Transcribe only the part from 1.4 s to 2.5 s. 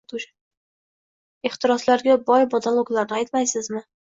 Ehtiroslarga boy